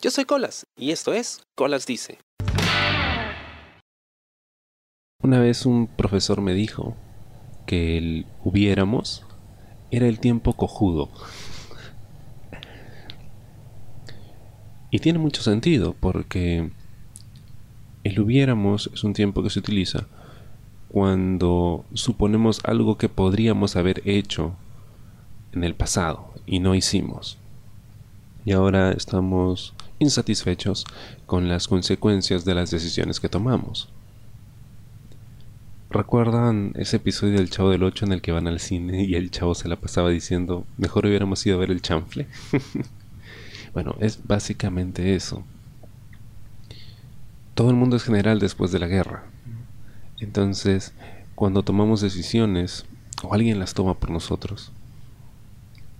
[0.00, 2.18] Yo soy Colas y esto es Colas Dice.
[5.20, 6.94] Una vez un profesor me dijo
[7.66, 9.26] que el hubiéramos
[9.90, 11.10] era el tiempo cojudo.
[14.92, 16.70] Y tiene mucho sentido porque
[18.04, 20.06] el hubiéramos es un tiempo que se utiliza
[20.86, 24.54] cuando suponemos algo que podríamos haber hecho
[25.50, 27.36] en el pasado y no hicimos.
[28.44, 30.84] Y ahora estamos insatisfechos
[31.26, 33.88] con las consecuencias de las decisiones que tomamos.
[35.90, 39.30] ¿Recuerdan ese episodio del Chavo del 8 en el que van al cine y el
[39.30, 42.26] chavo se la pasaba diciendo, mejor hubiéramos ido a ver el chanfle?
[43.72, 45.44] bueno, es básicamente eso.
[47.54, 49.24] Todo el mundo es general después de la guerra.
[50.20, 50.92] Entonces,
[51.34, 52.84] cuando tomamos decisiones,
[53.22, 54.72] o alguien las toma por nosotros,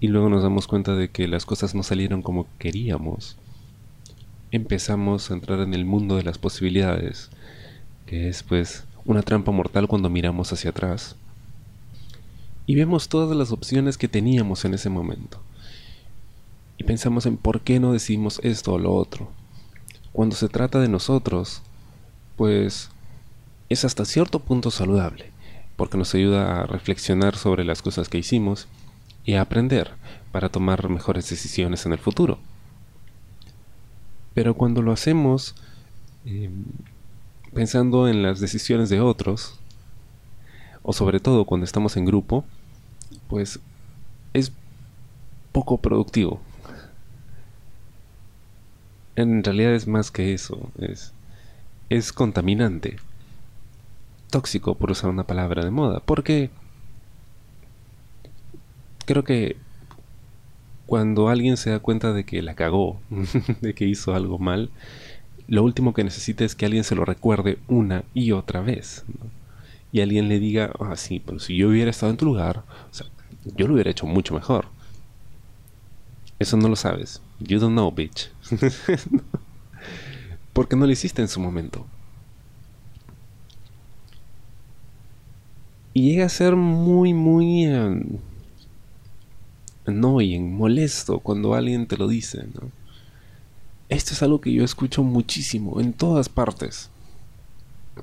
[0.00, 3.36] y luego nos damos cuenta de que las cosas no salieron como queríamos,
[4.54, 7.28] empezamos a entrar en el mundo de las posibilidades,
[8.06, 11.16] que es pues una trampa mortal cuando miramos hacia atrás.
[12.64, 15.40] Y vemos todas las opciones que teníamos en ese momento.
[16.78, 19.28] Y pensamos en por qué no decimos esto o lo otro.
[20.12, 21.62] Cuando se trata de nosotros,
[22.36, 22.90] pues
[23.68, 25.32] es hasta cierto punto saludable,
[25.76, 28.68] porque nos ayuda a reflexionar sobre las cosas que hicimos
[29.24, 29.90] y a aprender
[30.30, 32.38] para tomar mejores decisiones en el futuro.
[34.34, 35.54] Pero cuando lo hacemos
[36.26, 36.50] eh,
[37.54, 39.58] pensando en las decisiones de otros,
[40.82, 42.44] o sobre todo cuando estamos en grupo,
[43.28, 43.60] pues
[44.34, 44.52] es
[45.52, 46.40] poco productivo.
[49.16, 51.12] En realidad es más que eso, es,
[51.88, 52.96] es contaminante,
[54.30, 56.50] tóxico por usar una palabra de moda, porque
[59.06, 59.56] creo que
[60.86, 63.00] cuando alguien se da cuenta de que la cagó,
[63.60, 64.70] de que hizo algo mal,
[65.48, 69.04] lo último que necesita es que alguien se lo recuerde una y otra vez.
[69.92, 72.64] Y alguien le diga, ah, sí, pero si yo hubiera estado en tu lugar,
[73.56, 74.66] yo lo hubiera hecho mucho mejor.
[76.38, 77.22] Eso no lo sabes.
[77.38, 78.30] You don't know, bitch.
[80.52, 81.86] Porque no lo hiciste en su momento.
[85.92, 87.66] Y llega a ser muy, muy...
[87.66, 88.18] Em,
[89.86, 92.70] annoying, molesto cuando alguien te lo dice, ¿no?
[93.88, 96.90] Esto es algo que yo escucho muchísimo en todas partes.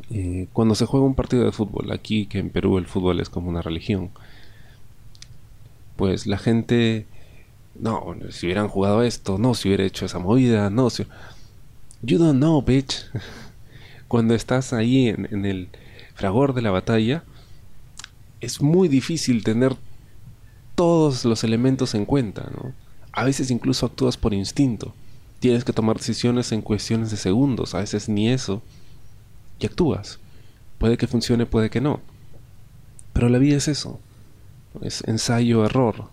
[0.09, 3.29] Eh, cuando se juega un partido de fútbol, aquí que en Perú el fútbol es
[3.29, 4.11] como una religión,
[5.95, 7.07] pues la gente,
[7.75, 11.05] no, si hubieran jugado esto, no, si hubiera hecho esa movida, no, si...
[12.03, 13.05] You don't know, bitch.
[14.07, 15.69] Cuando estás ahí en, en el
[16.15, 17.23] fragor de la batalla,
[18.39, 19.75] es muy difícil tener
[20.75, 22.49] todos los elementos en cuenta.
[23.11, 24.93] A veces incluso actúas por instinto.
[25.39, 28.61] Tienes que tomar decisiones en cuestiones de segundos, a veces ni eso,
[29.59, 30.19] y actúas.
[30.77, 31.99] Puede que funcione, puede que no.
[33.13, 33.99] Pero la vida es eso.
[34.81, 36.09] Es ensayo-error.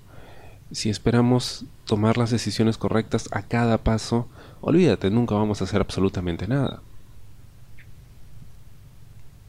[0.73, 4.29] Si esperamos tomar las decisiones correctas a cada paso,
[4.61, 6.83] olvídate, nunca vamos a hacer absolutamente nada.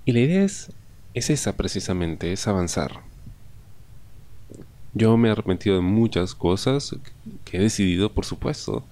[0.06, 0.72] Y la idea es,
[1.14, 3.09] es esa precisamente, es avanzar.
[4.94, 6.96] Yo me he arrepentido de muchas cosas
[7.46, 8.84] que he decidido, por supuesto.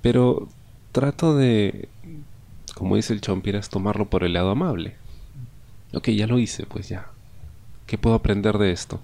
[0.00, 0.48] Pero
[0.92, 1.88] trato de,
[2.74, 4.94] como dice el Chompiras, tomarlo por el lado amable.
[5.92, 7.08] Ok, ya lo hice, pues ya.
[7.86, 9.00] ¿Qué puedo aprender de esto?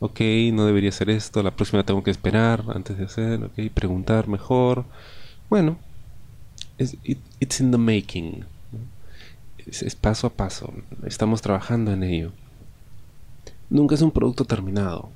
[0.00, 0.20] Ok,
[0.52, 4.84] no debería hacer esto, la próxima tengo que esperar antes de hacer, ok, preguntar mejor.
[5.50, 5.78] Bueno,
[6.78, 8.44] it's in the making.
[9.66, 10.72] es paso a paso,
[11.04, 12.32] estamos trabajando en ello.
[13.68, 15.10] Nunca es un producto terminado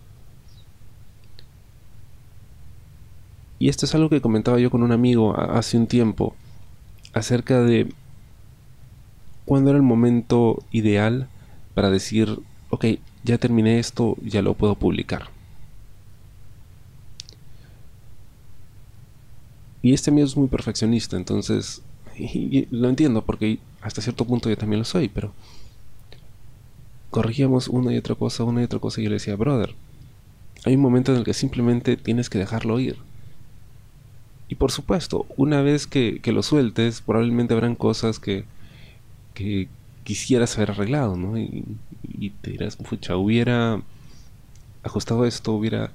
[3.64, 6.36] Y esto es algo que comentaba yo con un amigo hace un tiempo
[7.14, 7.91] acerca de
[9.47, 11.28] cuándo era el momento ideal
[11.72, 12.84] para decir, ok,
[13.22, 15.30] ya terminé esto, ya lo puedo publicar.
[19.80, 21.80] Y este amigo es muy perfeccionista, entonces
[22.71, 25.33] lo entiendo porque hasta cierto punto yo también lo soy, pero
[27.09, 29.74] corregíamos una y otra cosa, una y otra cosa y yo le decía, brother,
[30.66, 32.98] hay un momento en el que simplemente tienes que dejarlo ir.
[34.48, 38.44] Y por supuesto, una vez que, lo sueltes, probablemente habrán cosas que,
[39.32, 39.68] que
[40.04, 41.38] quisieras haber arreglado, ¿no?
[41.38, 41.64] Y,
[42.42, 43.82] te dirás, pucha, hubiera
[44.82, 45.91] ajustado esto, hubiera...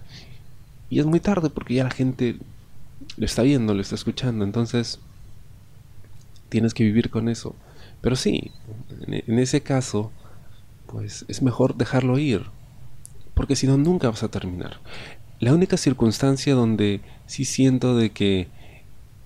[0.90, 2.38] Y es muy tarde porque ya la gente
[3.18, 5.00] lo está viendo, lo está escuchando, entonces
[6.50, 7.56] tienes que vivir con eso.
[8.02, 8.52] Pero sí,
[9.08, 10.12] en ese caso,
[10.88, 12.46] pues es mejor dejarlo ir,
[13.36, 14.80] porque si no, nunca vas a terminar.
[15.40, 18.48] La única circunstancia donde sí siento de que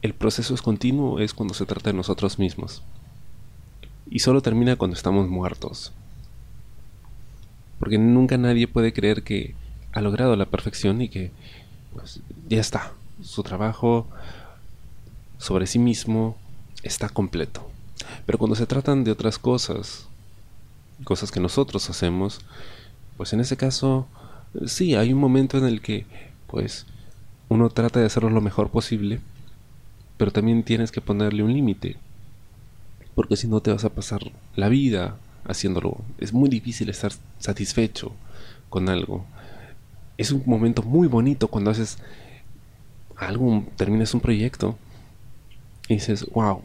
[0.03, 2.83] el proceso es continuo es cuando se trata de nosotros mismos.
[4.11, 5.91] Y solo termina cuando estamos muertos.
[7.79, 9.55] Porque nunca nadie puede creer que
[9.91, 11.31] ha logrado la perfección y que
[11.93, 12.91] pues, ya está.
[13.21, 14.07] Su trabajo
[15.37, 16.37] sobre sí mismo
[16.83, 17.67] está completo.
[18.25, 20.07] Pero cuando se tratan de otras cosas,
[21.03, 22.41] cosas que nosotros hacemos,
[23.17, 24.07] pues en ese caso,
[24.65, 26.05] sí, hay un momento en el que,
[26.47, 26.85] pues,
[27.49, 29.19] uno trata de hacerlo lo mejor posible,
[30.17, 31.97] pero también tienes que ponerle un límite,
[33.15, 34.21] porque si no te vas a pasar
[34.55, 35.97] la vida haciéndolo.
[36.17, 38.13] Es muy difícil estar satisfecho
[38.69, 39.25] con algo.
[40.17, 41.97] Es un momento muy bonito cuando haces
[43.15, 44.77] algo, terminas un proyecto
[45.87, 46.61] y dices, wow,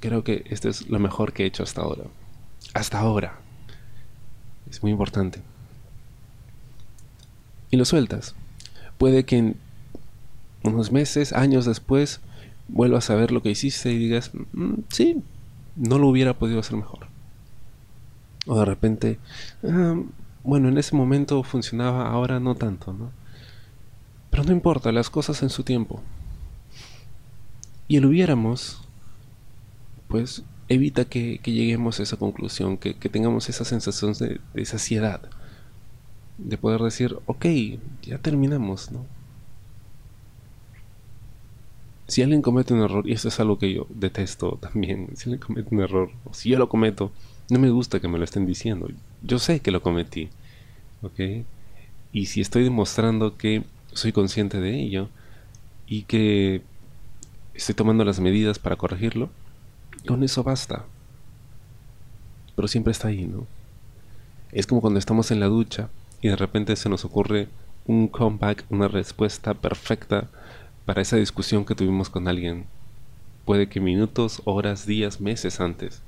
[0.00, 2.04] creo que esto es lo mejor que he hecho hasta ahora.
[2.74, 3.40] Hasta ahora.
[4.68, 5.40] Es muy importante.
[7.70, 8.34] Y lo sueltas.
[8.98, 9.56] Puede que en
[10.62, 12.20] unos meses, años después,
[12.68, 15.22] vuelvas a ver lo que hiciste y digas, mm, sí,
[15.76, 17.06] no lo hubiera podido hacer mejor.
[18.46, 19.18] O de repente,
[19.64, 19.96] ah,
[20.42, 23.10] bueno, en ese momento funcionaba, ahora no tanto, ¿no?
[24.30, 26.02] Pero no importa, las cosas en su tiempo.
[27.88, 28.82] Y el hubiéramos,
[30.08, 35.20] pues evita que, lleguemos a esa conclusión, que, tengamos esa sensación de, de saciedad,
[36.44, 37.46] de poder decir, ok,
[38.02, 39.04] ya terminamos, ¿no?
[42.10, 45.40] si alguien comete un error, y esto es algo que yo detesto también, si alguien
[45.40, 47.12] comete un error, o si yo lo cometo,
[47.50, 48.88] no me gusta que me lo estén diciendo.
[49.22, 50.28] Yo sé que lo cometí,
[51.02, 51.44] ¿ok?
[52.12, 53.62] Y si estoy demostrando que
[53.92, 55.08] soy consciente de ello
[55.86, 56.62] y que
[57.54, 59.30] estoy tomando las medidas para corregirlo,
[60.04, 60.86] con eso basta.
[62.56, 63.46] Pero siempre está ahí, ¿no?
[64.50, 65.90] Es como cuando estamos en la ducha
[66.22, 67.48] y de repente se nos ocurre
[67.86, 70.28] un comeback, una respuesta perfecta
[70.84, 72.66] para esa discusión que tuvimos con alguien.
[73.44, 76.02] Puede que minutos, horas, días, meses antes.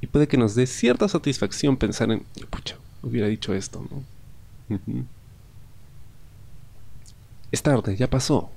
[0.00, 4.76] Y puede que nos dé cierta satisfacción pensar en, pucha, hubiera dicho esto, ¿no?
[7.50, 8.50] Es tarde, ya pasó.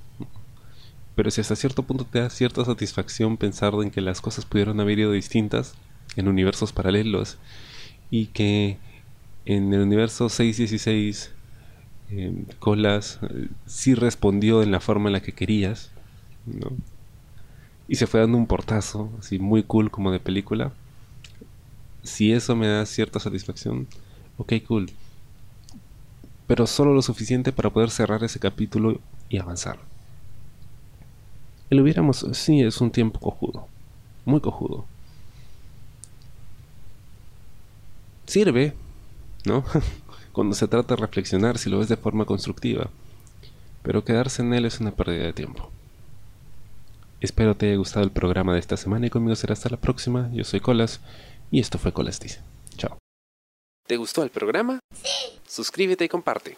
[1.16, 4.80] Pero si hasta cierto punto te da cierta satisfacción pensar en que las cosas pudieron
[4.80, 5.74] haber ido distintas
[6.16, 7.38] en universos paralelos
[8.14, 8.78] y que
[9.46, 11.32] en el universo 616
[12.12, 15.90] eh, Colas eh, sí respondió en la forma en la que querías.
[17.88, 20.74] Y se fue dando un portazo, así muy cool como de película.
[22.04, 23.88] Si eso me da cierta satisfacción,
[24.38, 24.92] ok, cool.
[26.46, 29.80] Pero solo lo suficiente para poder cerrar ese capítulo y avanzar.
[31.72, 33.68] El hubiéramos, sí, es un tiempo cojudo,
[34.24, 34.86] muy cojudo.
[38.34, 38.74] Sirve,
[39.46, 39.64] ¿no?
[40.32, 42.90] cuando se trata de reflexionar si lo ves de forma constructiva,
[43.84, 45.70] pero quedarse en él es una pérdida de tiempo.
[47.22, 50.32] Espero te haya gustado el programa de esta semana y conmigo será hasta la próxima.
[50.34, 51.00] Yo soy Colas
[51.52, 52.42] y esto fue Colas Dice.
[52.76, 52.98] Chao.
[53.86, 54.80] ¿Te gustó el programa?
[54.96, 55.40] Sí.
[55.48, 56.58] Suscríbete y comparte.